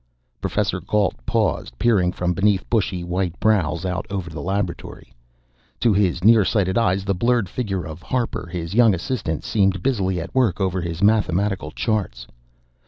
[0.41, 5.13] Professor Gault paused, peered from beneath bushy white brows out over the laboratory.
[5.81, 10.19] To his near sighted eyes the blurred figure of Harper, his young assistant, seemed busily
[10.19, 12.25] at work over his mathematical charts.